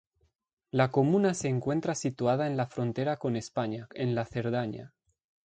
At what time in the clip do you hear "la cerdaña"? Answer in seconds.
4.15-4.95